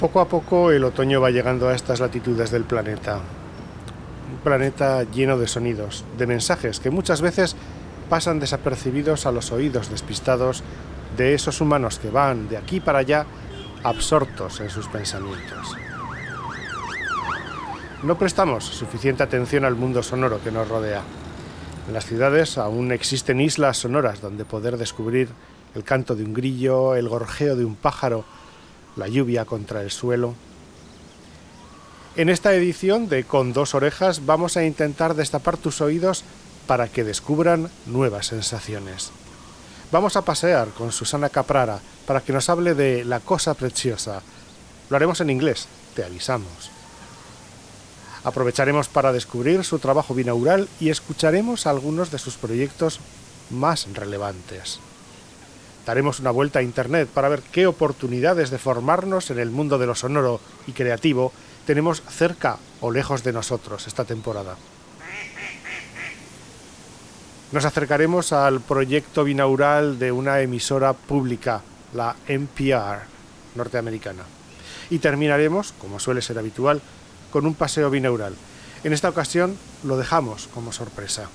[0.00, 3.20] Poco a poco el otoño va llegando a estas latitudes del planeta.
[4.32, 7.54] Un planeta lleno de sonidos, de mensajes que muchas veces
[8.08, 10.62] pasan desapercibidos a los oídos despistados
[11.18, 13.26] de esos humanos que van de aquí para allá
[13.84, 15.76] absortos en sus pensamientos.
[18.02, 21.02] No prestamos suficiente atención al mundo sonoro que nos rodea.
[21.88, 25.28] En las ciudades aún existen islas sonoras donde poder descubrir
[25.74, 28.24] el canto de un grillo, el gorjeo de un pájaro,
[29.00, 30.34] la lluvia contra el suelo.
[32.14, 36.22] En esta edición de Con dos orejas vamos a intentar destapar tus oídos
[36.66, 39.10] para que descubran nuevas sensaciones.
[39.90, 44.22] Vamos a pasear con Susana Caprara para que nos hable de La cosa preciosa.
[44.88, 46.70] Lo haremos en inglés, te avisamos.
[48.22, 53.00] Aprovecharemos para descubrir su trabajo binaural y escucharemos algunos de sus proyectos
[53.48, 54.78] más relevantes.
[55.86, 59.86] Daremos una vuelta a Internet para ver qué oportunidades de formarnos en el mundo de
[59.86, 61.32] lo sonoro y creativo
[61.66, 64.56] tenemos cerca o lejos de nosotros esta temporada.
[67.52, 71.62] Nos acercaremos al proyecto binaural de una emisora pública,
[71.94, 73.00] la NPR
[73.56, 74.22] norteamericana.
[74.88, 76.80] Y terminaremos, como suele ser habitual,
[77.32, 78.34] con un paseo binaural.
[78.84, 81.28] En esta ocasión lo dejamos como sorpresa.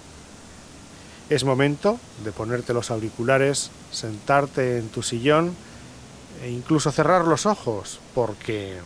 [1.27, 5.55] Es momento de ponerte los auriculares, sentarte en tu sillón
[6.43, 8.77] e incluso cerrar los ojos, porque...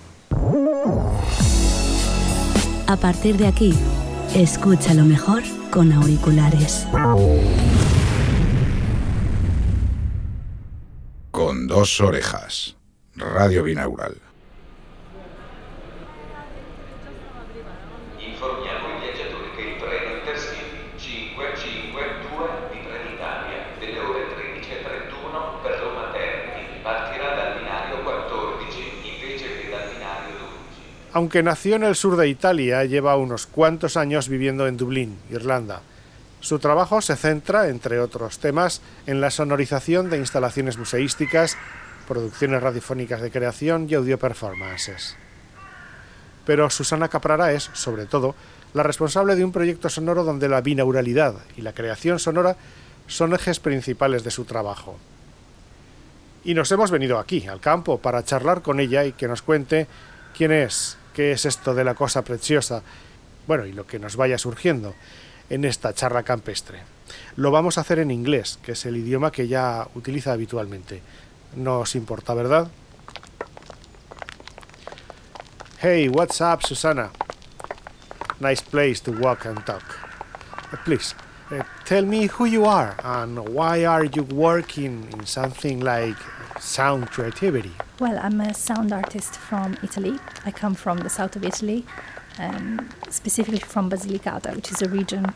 [2.87, 3.77] A partir de aquí,
[4.33, 6.87] escucha lo mejor con auriculares.
[11.31, 12.77] Con dos orejas.
[13.15, 14.28] Radio binaural.
[31.11, 35.81] Aunque nació en el sur de Italia, lleva unos cuantos años viviendo en Dublín, Irlanda.
[36.39, 41.57] Su trabajo se centra, entre otros temas, en la sonorización de instalaciones museísticas,
[42.07, 45.15] producciones radiofónicas de creación y audio performances.
[46.45, 48.35] Pero Susana Caprara es, sobre todo,
[48.75, 52.55] la responsable de un proyecto sonoro donde la binauralidad y la creación sonora
[53.07, 54.97] son ejes principales de su trabajo.
[56.43, 59.87] Y nos hemos venido aquí, al campo, para charlar con ella y que nos cuente
[60.37, 62.81] quién es, qué es esto de la cosa preciosa,
[63.45, 64.95] bueno, y lo que nos vaya surgiendo
[65.49, 66.79] en esta charla campestre.
[67.35, 71.01] Lo vamos a hacer en inglés, que es el idioma que ella utiliza habitualmente.
[71.57, 72.69] No os importa, ¿verdad?
[75.81, 77.09] Hey, what's up, Susana?
[78.39, 79.83] Nice place to walk and talk.
[80.71, 81.13] Uh, please,
[81.51, 86.15] uh, tell me who you are and why are you working in something like
[86.61, 87.73] sound creativity?
[87.99, 90.19] Well, I'm a sound artist from Italy.
[90.45, 91.85] I come from the south of Italy,
[92.37, 95.33] um, specifically from Basilicata, which is a region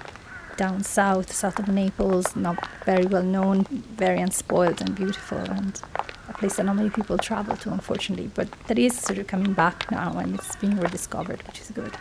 [0.56, 5.82] down south, south of Naples, not very well known, very unspoiled and beautiful, and
[6.30, 8.32] a place that not many people travel to, unfortunately.
[8.34, 11.92] But that is sort of coming back now, and it's being rediscovered, which is good.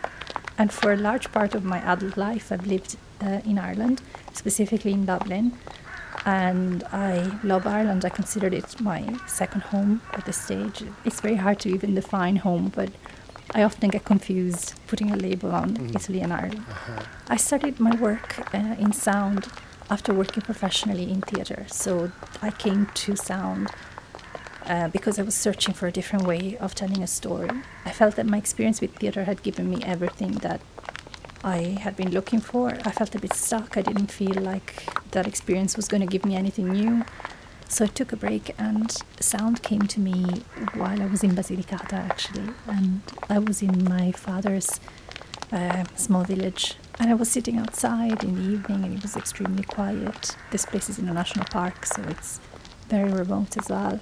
[0.57, 4.93] And for a large part of my adult life, I've lived uh, in Ireland, specifically
[4.93, 5.57] in Dublin
[6.25, 8.05] and I love Ireland.
[8.05, 10.83] I consider it my second home at this stage.
[11.05, 12.89] It's very hard to even define home, but
[13.53, 15.95] I often get confused putting a label on mm.
[15.95, 16.65] Italy and Ireland.
[16.69, 17.03] Uh-huh.
[17.27, 19.47] I started my work uh, in sound
[19.89, 22.11] after working professionally in theatre, so
[22.41, 23.69] I came to sound.
[24.65, 27.49] Uh, because I was searching for a different way of telling a story.
[27.83, 30.61] I felt that my experience with theatre had given me everything that
[31.43, 32.69] I had been looking for.
[32.69, 33.75] I felt a bit stuck.
[33.75, 37.03] I didn't feel like that experience was going to give me anything new.
[37.67, 40.43] So I took a break, and sound came to me
[40.75, 42.49] while I was in Basilicata actually.
[42.67, 44.79] And I was in my father's
[45.51, 49.63] uh, small village, and I was sitting outside in the evening, and it was extremely
[49.63, 50.37] quiet.
[50.51, 52.39] This place is in a national park, so it's
[52.89, 53.99] very remote as well.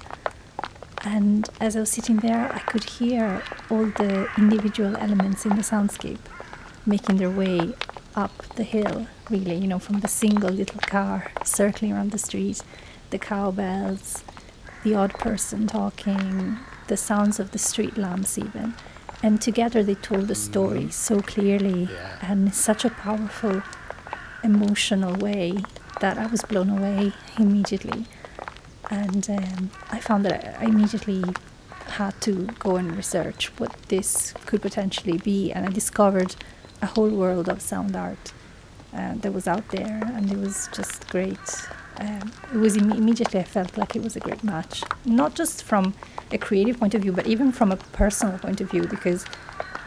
[1.03, 3.41] And as I was sitting there, I could hear
[3.71, 6.19] all the individual elements in the soundscape
[6.85, 7.73] making their way
[8.15, 12.61] up the hill, really, you know, from the single little car circling around the street,
[13.09, 14.23] the cowbells,
[14.83, 16.57] the odd person talking,
[16.87, 18.73] the sounds of the street lamps, even.
[19.23, 20.89] And together they told the story mm-hmm.
[20.89, 22.17] so clearly yeah.
[22.21, 23.61] and in such a powerful,
[24.43, 25.59] emotional way
[25.99, 28.05] that I was blown away immediately.
[28.89, 31.23] And um, I found that I immediately
[31.87, 35.51] had to go and research what this could potentially be.
[35.51, 36.35] And I discovered
[36.81, 38.33] a whole world of sound art
[38.93, 41.39] uh, that was out there, and it was just great.
[41.97, 45.63] um, it was Im- immediately I felt like it was a great match, not just
[45.63, 45.93] from
[46.31, 49.25] a creative point of view, but even from a personal point of view, because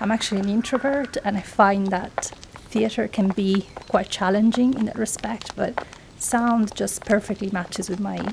[0.01, 2.33] I'm actually an introvert and I find that
[2.71, 5.85] theatre can be quite challenging in that respect, but
[6.19, 8.33] sound just perfectly matches with my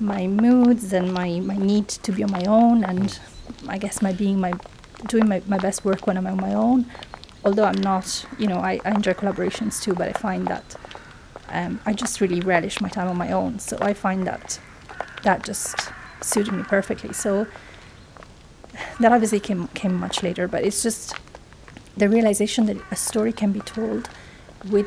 [0.00, 3.18] my moods and my, my need to be on my own and
[3.68, 4.54] I guess my being my
[5.08, 6.86] doing my, my best work when I'm on my own.
[7.44, 10.76] Although I'm not, you know, I, I enjoy collaborations too, but I find that
[11.48, 13.58] um, I just really relish my time on my own.
[13.58, 14.60] So I find that
[15.22, 15.90] that just
[16.20, 17.12] suited me perfectly.
[17.12, 17.46] So
[19.00, 21.14] that obviously came came much later, but it's just
[21.96, 24.08] the realization that a story can be told
[24.68, 24.86] with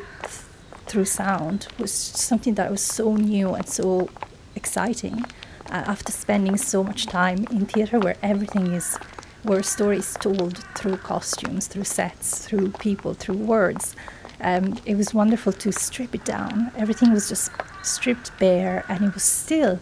[0.86, 4.08] through sound was something that was so new and so
[4.54, 5.24] exciting.
[5.70, 8.98] Uh, after spending so much time in theatre, where everything is,
[9.44, 13.94] where stories told through costumes, through sets, through people, through words,
[14.40, 16.72] um, it was wonderful to strip it down.
[16.76, 17.52] Everything was just
[17.82, 19.80] stripped bare, and it was still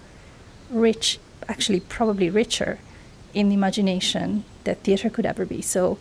[0.70, 1.18] rich,
[1.48, 2.78] actually, probably richer
[3.34, 5.62] in the imagination that theatre could ever be.
[5.62, 5.98] So,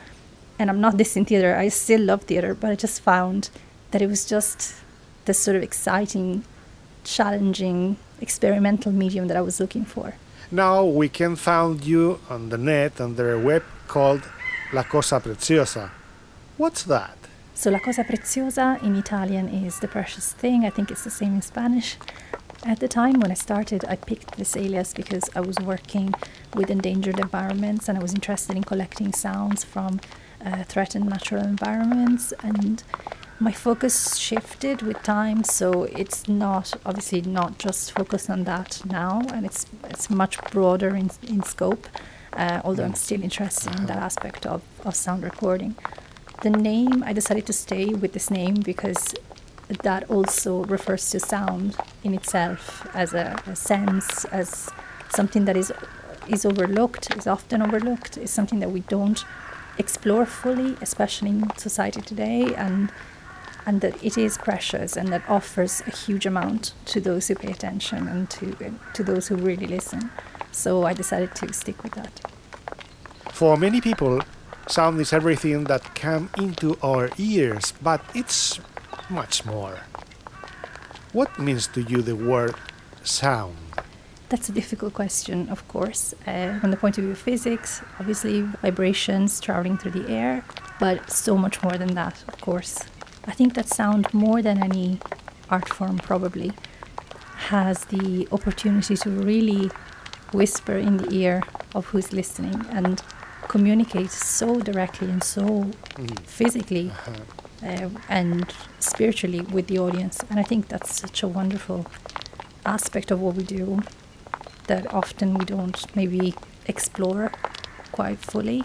[0.60, 3.50] and I'm not this in theatre, I still love theatre, but I just found
[3.92, 4.76] that it was just
[5.26, 6.44] this sort of exciting,
[7.04, 10.16] challenging, experimental medium that I was looking for.
[10.54, 14.24] Now we can find you on the net under a web called
[14.74, 15.92] La Cosa Preziosa.
[16.58, 17.18] What's that?
[17.54, 20.66] So La Cosa Preziosa in Italian is the precious thing.
[20.66, 21.96] I think it's the same in Spanish.
[22.66, 26.14] At the time when I started, I picked this alias because I was working
[26.54, 30.02] with endangered environments and I was interested in collecting sounds from
[30.46, 32.34] uh, threatened natural environments.
[32.44, 32.84] And
[33.42, 39.20] my focus shifted with time, so it's not obviously not just focused on that now,
[39.34, 41.88] and it's it's much broader in, in scope.
[42.34, 45.76] Uh, although I'm still interested in that aspect of, of sound recording.
[46.44, 49.14] The name, I decided to stay with this name because
[49.84, 54.70] that also refers to sound in itself as a, a sense, as
[55.10, 55.74] something that is
[56.28, 59.26] is overlooked, is often overlooked, is something that we don't
[59.80, 62.92] explore fully, especially in society today, and
[63.66, 67.52] and that it is precious and that offers a huge amount to those who pay
[67.52, 68.56] attention and to
[68.94, 70.10] to those who really listen.
[70.52, 72.22] So I decided to stick with that.
[73.32, 74.22] For many people,
[74.68, 78.60] sound is everything that come into our ears, but it's
[79.10, 79.80] much more.
[81.14, 82.56] What means to you the word
[83.04, 83.58] sound?
[84.30, 86.14] That's a difficult question, of course.
[86.26, 90.46] Uh, from the point of view of physics, obviously vibrations traveling through the air,
[90.80, 92.80] but so much more than that, of course.
[93.26, 95.00] I think that sound, more than any
[95.50, 96.52] art form, probably
[97.50, 99.70] has the opportunity to really
[100.32, 101.44] whisper in the ear
[101.76, 103.02] of who's listening and
[103.48, 105.70] communicate so directly and so
[106.26, 106.92] physically
[107.64, 110.24] uh, and spiritually with the audience.
[110.30, 111.86] And I think that's such a wonderful
[112.66, 113.82] aspect of what we do
[114.68, 116.34] that often we don't maybe
[116.68, 117.32] explore
[117.92, 118.64] quite fully.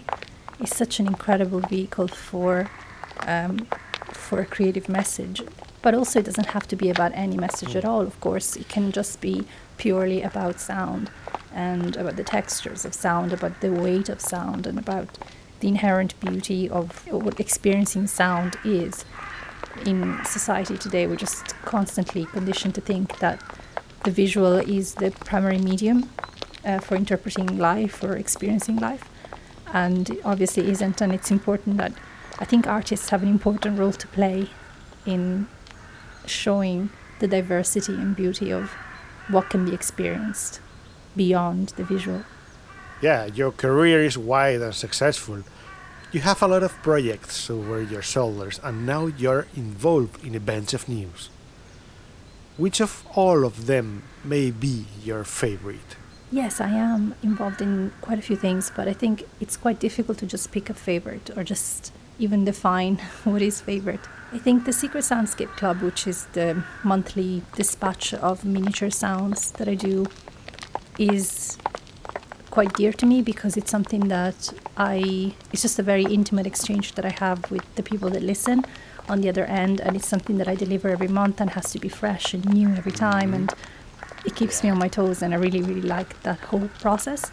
[0.59, 2.69] It's such an incredible vehicle for
[3.27, 3.67] um,
[4.27, 5.41] for a creative message.
[5.81, 8.01] But also, it doesn't have to be about any message at all.
[8.01, 9.45] Of course, it can just be
[9.77, 11.09] purely about sound
[11.53, 15.17] and about the textures of sound, about the weight of sound, and about
[15.61, 19.05] the inherent beauty of what experiencing sound is.
[19.85, 23.41] In society today, we're just constantly conditioned to think that
[24.03, 26.09] the visual is the primary medium
[26.65, 29.05] uh, for interpreting life or experiencing life,
[29.73, 30.99] and obviously isn't.
[31.01, 31.93] And it's important that
[32.39, 34.49] I think artists have an important role to play
[35.05, 35.47] in
[36.25, 36.89] showing
[37.19, 38.71] the diversity and beauty of
[39.29, 40.61] what can be experienced
[41.15, 42.23] beyond the visual.
[43.01, 45.43] Yeah, your career is wide and successful.
[46.11, 50.39] You have a lot of projects over your shoulders, and now you're involved in a
[50.39, 51.29] bunch of news.
[52.55, 55.95] Which of all of them may be your favorite?
[56.31, 60.17] Yes, I am involved in quite a few things, but I think it's quite difficult
[60.19, 64.01] to just pick a favorite or just even define what is favorite.
[64.33, 69.69] I think the Secret Soundscape Club, which is the monthly dispatch of miniature sounds that
[69.69, 70.05] I do,
[70.99, 71.57] is
[72.49, 76.93] quite dear to me because it's something that I it's just a very intimate exchange
[76.93, 78.65] that I have with the people that listen
[79.07, 81.79] on the other end and it's something that I deliver every month and has to
[81.79, 83.53] be fresh and new every time and
[84.25, 87.31] it keeps me on my toes and I really really like that whole process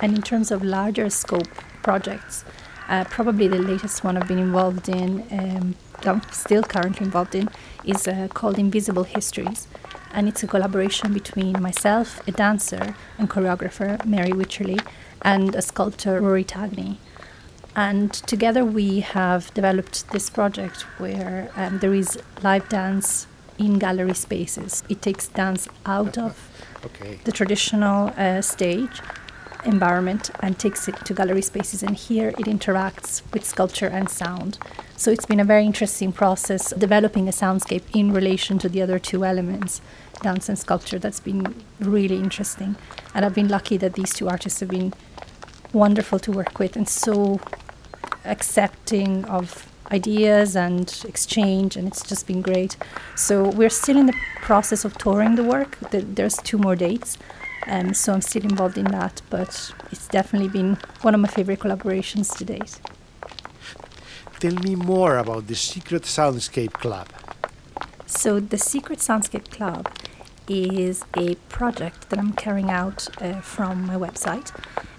[0.00, 2.44] and in terms of larger scope projects
[2.92, 5.08] uh, probably the latest one I've been involved in
[5.38, 5.66] um,
[6.04, 7.48] I'm still currently involved in
[7.92, 9.60] is uh, called Invisible Histories
[10.14, 14.78] and it's a collaboration between myself, a dancer and choreographer, Mary Wycherley,
[15.22, 16.98] and a sculptor, Rory Tagney.
[17.74, 23.26] And together we have developed this project where um, there is live dance
[23.58, 24.82] in gallery spaces.
[24.90, 26.32] It takes dance out of
[26.84, 27.20] Okay.
[27.24, 29.00] the traditional uh, stage
[29.64, 34.58] environment and takes it to gallery spaces and here it interacts with sculpture and sound.
[34.96, 38.98] So it's been a very interesting process developing a soundscape in relation to the other
[38.98, 39.80] two elements
[40.22, 42.76] dance and sculpture that's been really interesting.
[43.14, 44.94] And i've been lucky that these two artists have been
[45.72, 47.40] wonderful to work with and so
[48.24, 52.76] accepting of ideas and exchange and it's just been great.
[53.16, 55.78] So we're still in the process of touring the work.
[55.90, 57.18] There's two more dates
[57.66, 61.60] um, so i'm still involved in that but it's definitely been one of my favorite
[61.60, 62.80] collaborations to date
[64.42, 67.06] Tell me more about the Secret Soundscape Club.
[68.06, 69.88] So, the Secret Soundscape Club
[70.48, 74.50] is a project that I'm carrying out uh, from my website.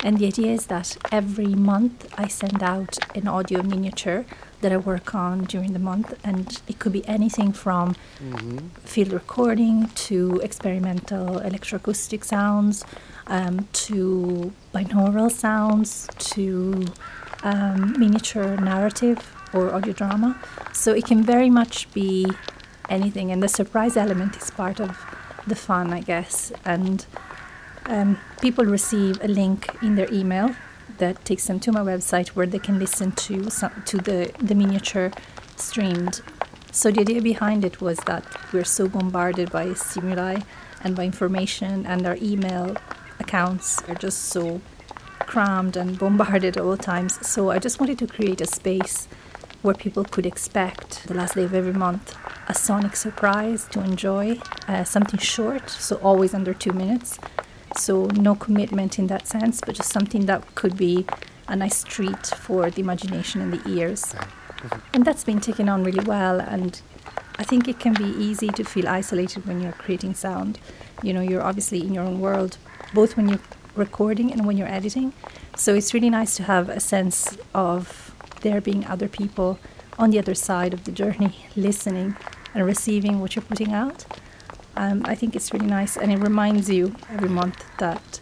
[0.02, 4.24] And the idea is that every month I send out an audio miniature
[4.64, 6.10] that I work on during the month.
[6.24, 7.96] And it could be anything from
[8.84, 12.84] field recording to experimental electroacoustic sounds
[13.28, 16.86] um, to binaural sounds to
[17.44, 19.20] um, miniature narrative
[19.54, 20.40] or audio drama.
[20.74, 22.28] So it can very much be
[22.90, 24.98] anything, and the surprise element is part of
[25.46, 26.52] the fun, I guess.
[26.66, 27.06] And
[27.86, 30.56] um, people receive a link in their email
[30.98, 34.56] that takes them to my website where they can listen to some, to the, the
[34.56, 35.12] miniature
[35.56, 36.22] streamed.
[36.72, 40.42] So the idea behind it was that we're so bombarded by stimuli
[40.84, 42.76] and by information, and our email
[43.20, 44.62] accounts are just so
[45.20, 47.26] crammed and bombarded all times.
[47.26, 49.08] So I just wanted to create a space
[49.62, 54.38] where people could expect the last day of every month a sonic surprise to enjoy,
[54.68, 57.18] uh, something short, so always under two minutes.
[57.78, 61.06] So no commitment in that sense, but just something that could be
[61.48, 64.16] a nice treat for the imagination and the ears.
[64.94, 66.40] And that's been taken on really well.
[66.40, 66.82] And
[67.38, 70.60] I think it can be easy to feel isolated when you're creating sound.
[71.02, 72.58] You know, you're obviously in your own world,
[72.94, 73.40] both when you're
[73.76, 75.14] recording and when you're editing.
[75.58, 79.60] So it's really nice to have a sense of there being other people
[79.98, 82.16] on the other side of the journey, listening
[82.54, 84.06] and receiving what you're putting out.
[84.76, 88.20] Um, I think it's really nice, and it reminds you every month that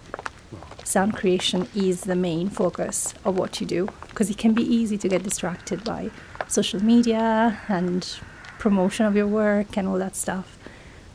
[0.83, 4.97] sound creation is the main focus of what you do because it can be easy
[4.97, 6.11] to get distracted by
[6.47, 8.19] social media and
[8.59, 10.57] promotion of your work and all that stuff.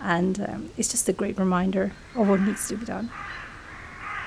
[0.01, 3.11] And um, it's just a great reminder of what needs to be done.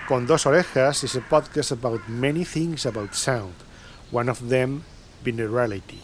[0.07, 3.53] Con Dos Orejas is a podcast about many things about sound,
[4.11, 4.83] one of them
[5.23, 6.01] binaurality.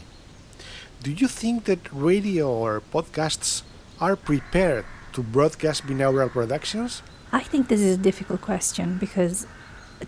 [1.04, 3.64] Do you think that radio or podcasts
[4.00, 7.02] are prepared to broadcast binaural productions?
[7.32, 9.48] I think this is a difficult question because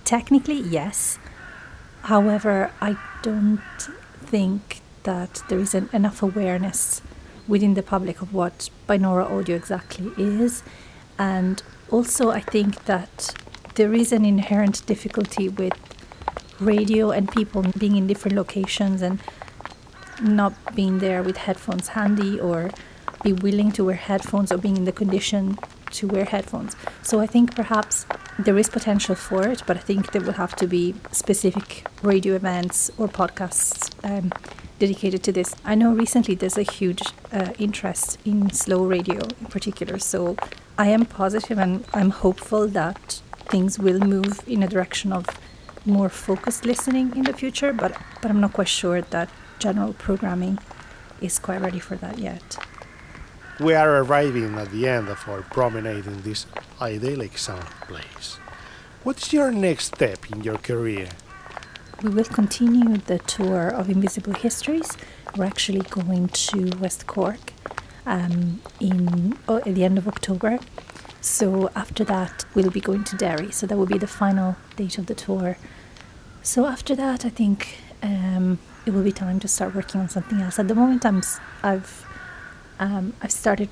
[0.03, 1.17] technically, yes.
[2.03, 3.61] However, I don't
[4.21, 7.01] think that there is enough awareness
[7.47, 10.63] within the public of what binaural audio exactly is.
[11.17, 13.33] And also, I think that
[13.75, 15.73] there is an inherent difficulty with
[16.59, 19.19] radio and people being in different locations and
[20.21, 22.71] not being there with headphones handy or
[23.27, 25.57] be willing to wear headphones or being in the condition
[25.91, 26.75] to wear headphones.
[27.01, 28.05] So I think perhaps
[28.39, 32.35] there is potential for it, but I think there will have to be specific radio
[32.35, 33.79] events or podcasts
[34.09, 34.31] um,
[34.79, 35.55] dedicated to this.
[35.65, 37.01] I know recently there's a huge
[37.33, 40.37] uh, interest in slow radio in particular, so
[40.77, 45.25] I am positive and I'm hopeful that things will move in a direction of
[45.85, 47.91] more focused listening in the future, but,
[48.21, 49.29] but I'm not quite sure that
[49.59, 50.59] general programming
[51.21, 52.57] is quite ready for that yet.
[53.59, 56.45] We are arriving at the end of our promenade in this
[56.79, 58.37] idyllic sound place.
[59.03, 61.09] What's your next step in your career?
[62.03, 64.95] We will continue the tour of Invisible Histories.
[65.35, 67.53] We're actually going to West Cork
[68.05, 70.59] um, in oh, at the end of October.
[71.19, 73.51] So after that, we'll be going to Derry.
[73.51, 75.57] So that will be the final date of the tour.
[76.43, 80.41] So after that, I think um, it will be time to start working on something
[80.41, 80.59] else.
[80.59, 81.23] At the moment, I'm
[81.63, 82.06] I've
[82.79, 83.69] um, I've started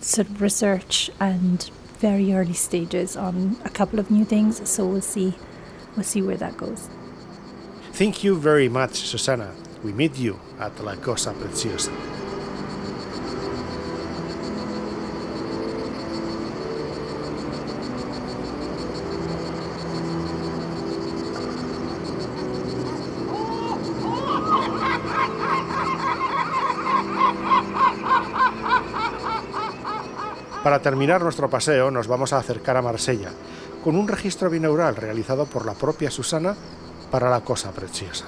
[0.00, 4.68] sort of research and very early stages on a couple of new things.
[4.68, 5.34] So we'll see
[5.96, 6.88] we'll see where that goes.
[7.92, 9.54] Thank you very much, Susana.
[9.82, 11.92] We meet you at La Cosa Preciosa.
[30.76, 33.30] Para terminar nuestro paseo nos vamos a acercar a Marsella,
[33.82, 36.54] con un registro binaural realizado por la propia Susana
[37.10, 38.26] para la cosa preciosa.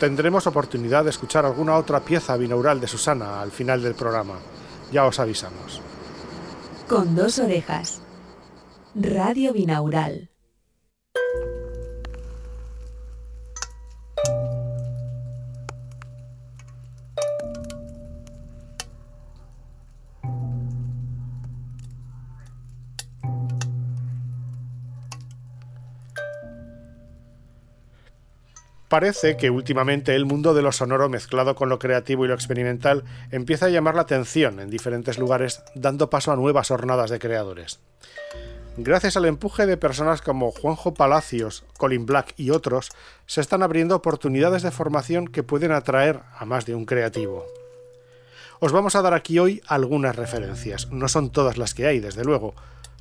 [0.00, 4.34] Tendremos oportunidad de escuchar alguna otra pieza binaural de Susana al final del programa.
[4.90, 5.80] Ya os avisamos.
[6.88, 8.00] Con dos orejas.
[8.96, 10.29] Radio Binaural.
[28.90, 33.04] Parece que últimamente el mundo de lo sonoro mezclado con lo creativo y lo experimental
[33.30, 37.78] empieza a llamar la atención en diferentes lugares, dando paso a nuevas hornadas de creadores.
[38.76, 42.88] Gracias al empuje de personas como Juanjo Palacios, Colin Black y otros,
[43.26, 47.46] se están abriendo oportunidades de formación que pueden atraer a más de un creativo.
[48.58, 52.24] Os vamos a dar aquí hoy algunas referencias, no son todas las que hay, desde
[52.24, 52.56] luego,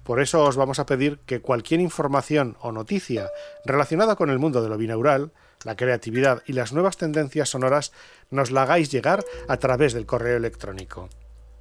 [0.10, 3.30] por eso os vamos a pedir que cualquier información o noticia
[3.64, 7.92] relacionada con el mundo de lo binaural, la creatividad y las nuevas tendencias sonoras
[8.32, 11.10] nos la hagáis llegar a través del correo electrónico.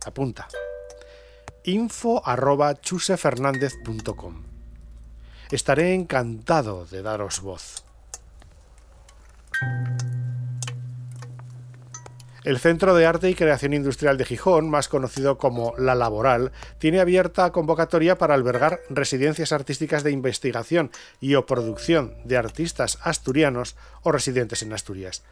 [0.06, 0.48] Apunta.
[1.62, 2.22] info
[5.50, 7.84] Estaré encantado de daros voz.
[12.44, 17.00] El Centro de Arte y Creación Industrial de Gijón, más conocido como La Laboral, tiene
[17.00, 24.12] abierta convocatoria para albergar residencias artísticas de investigación y o producción de artistas asturianos o
[24.12, 25.24] residentes en Asturias.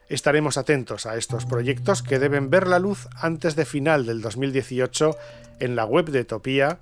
[0.09, 5.17] Estaremos atentos a estos proyectos que deben ver la luz antes de final del 2018
[5.61, 6.81] en la web de Etopía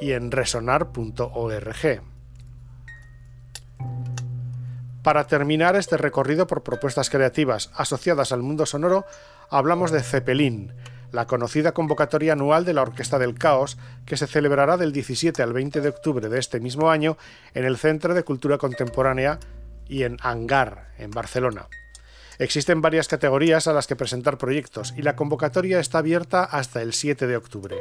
[0.00, 2.11] y en resonar.org.
[5.02, 9.04] Para terminar este recorrido por propuestas creativas asociadas al mundo sonoro,
[9.50, 10.72] hablamos de Zeppelin,
[11.10, 15.52] la conocida convocatoria anual de la Orquesta del Caos, que se celebrará del 17 al
[15.52, 17.18] 20 de octubre de este mismo año
[17.52, 19.40] en el Centro de Cultura Contemporánea
[19.88, 21.66] y en Angar, en Barcelona.
[22.38, 26.92] Existen varias categorías a las que presentar proyectos y la convocatoria está abierta hasta el
[26.92, 27.76] 7 de octubre.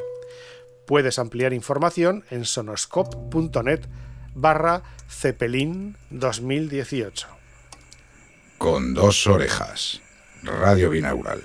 [0.88, 3.88] Puedes ampliar información en sonoscope.net
[4.36, 7.28] barra Zeppelin 2018.
[8.58, 10.02] Con dos orejas.
[10.44, 11.42] Radio Binaural.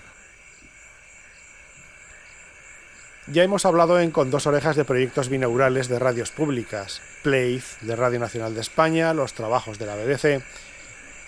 [3.28, 7.96] Ya hemos hablado en Con dos orejas de proyectos binaurales de radios públicas, Playth de
[7.96, 10.42] Radio Nacional de España, los trabajos de la BBC.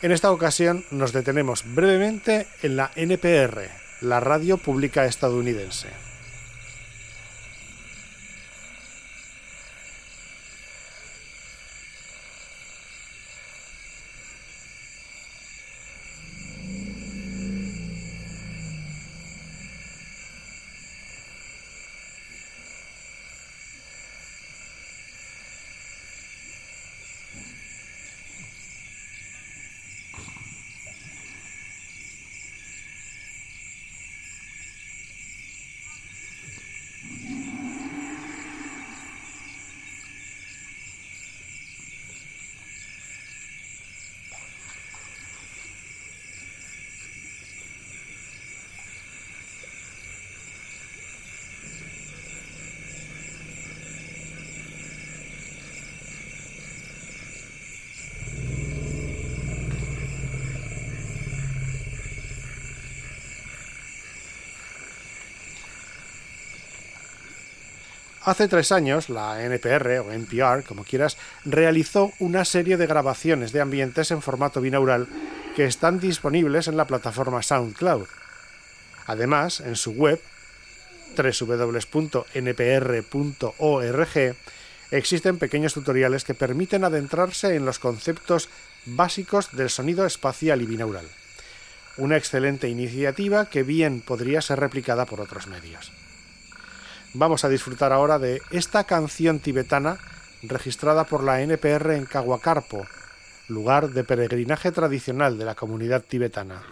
[0.03, 3.69] En esta ocasión nos detenemos brevemente en la NPR,
[4.01, 6.08] la radio pública estadounidense.
[68.29, 73.63] Hace tres años, la NPR o NPR, como quieras, realizó una serie de grabaciones de
[73.63, 75.09] ambientes en formato binaural
[75.57, 78.07] que están disponibles en la plataforma SoundCloud.
[79.07, 80.21] Además, en su web,
[81.17, 81.87] www.npr.org,
[84.91, 88.51] Existen pequeños tutoriales que permiten adentrarse en los conceptos
[88.85, 91.09] básicos del sonido espacial y binaural.
[91.97, 95.93] Una excelente iniciativa que bien podría ser replicada por otros medios.
[97.15, 99.99] Vamos a disfrutar ahora de esta canción tibetana
[100.43, 102.85] registrada por la NPR en Caguacarpo,
[103.49, 106.63] lugar de peregrinaje tradicional de la comunidad tibetana.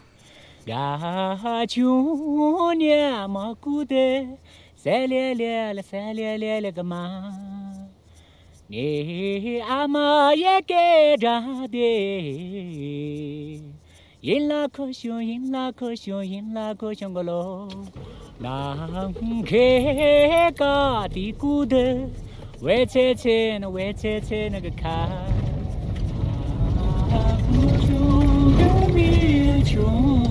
[18.39, 18.77] 南
[19.45, 22.07] 开高地，古登，
[22.61, 24.69] 喂切切，那喂切切，那个，
[29.65, 30.26] 穷。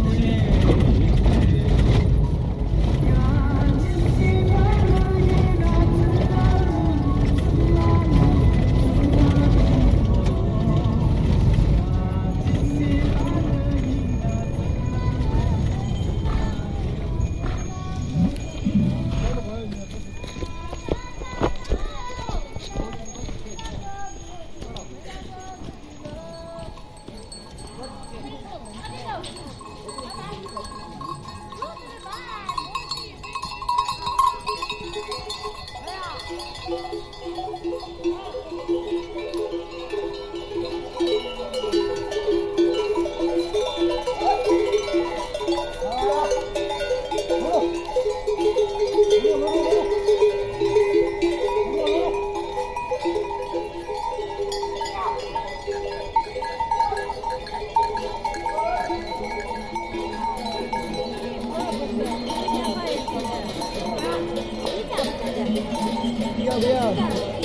[66.94, 67.36] Yeah.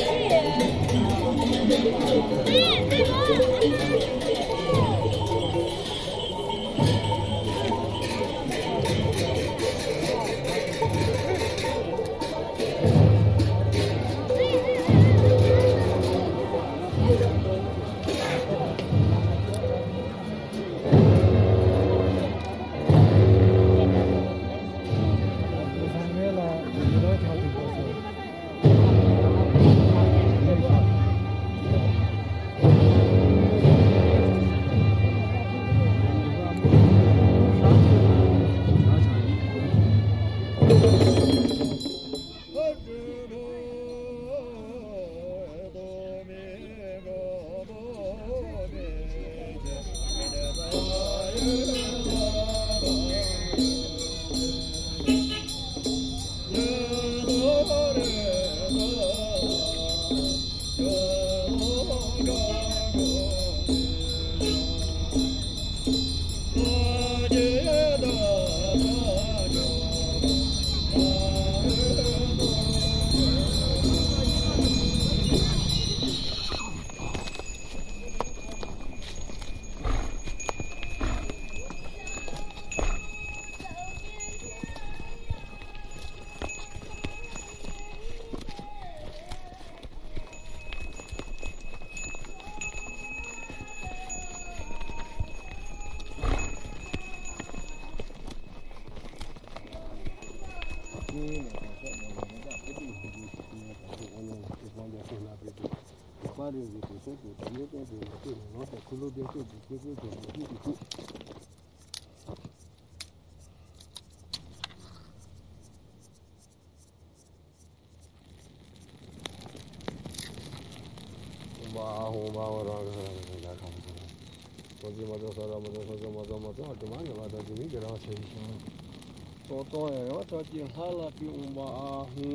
[129.49, 132.27] totoewa tati halapi umaahu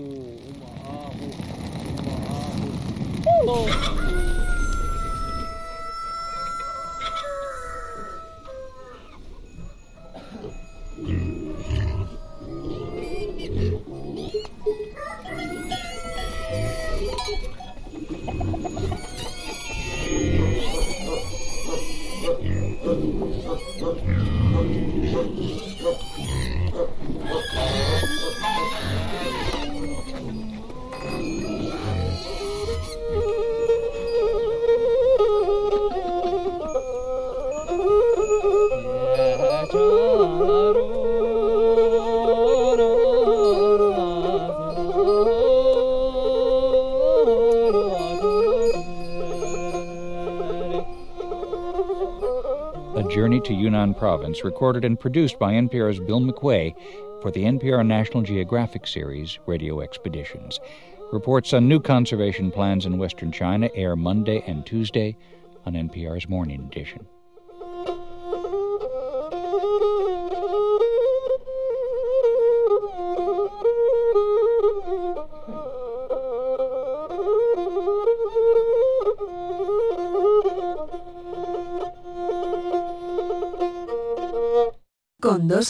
[0.50, 1.28] umaahu
[2.00, 2.70] umaahu
[53.98, 56.74] Province, recorded and produced by NPR's Bill McQuay
[57.22, 60.60] for the NPR National Geographic series, Radio Expeditions.
[61.12, 65.18] Reports on new conservation plans in western China air Monday and Tuesday
[65.66, 67.08] on NPR's Morning Edition.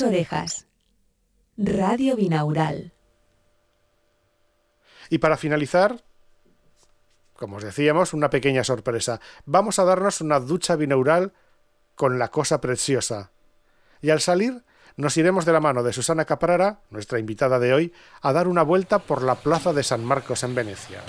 [0.01, 0.67] Orejas.
[1.57, 2.93] Radio Binaural.
[5.09, 6.03] Y para finalizar,
[7.35, 9.19] como os decíamos, una pequeña sorpresa.
[9.45, 11.33] Vamos a darnos una ducha binaural
[11.95, 13.31] con la cosa preciosa.
[14.01, 14.63] Y al salir,
[14.97, 18.63] nos iremos de la mano de Susana Caprara, nuestra invitada de hoy, a dar una
[18.63, 21.01] vuelta por la plaza de San Marcos en Venecia.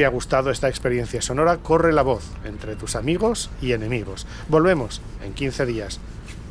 [0.00, 4.26] Te ha gustado esta experiencia sonora, corre la voz entre tus amigos y enemigos.
[4.48, 6.00] Volvemos en 15 días.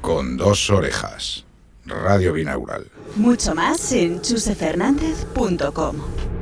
[0.00, 1.44] Con dos orejas.
[1.86, 2.90] Radio Binaural.
[3.14, 6.39] Mucho más en chusefernandez.com.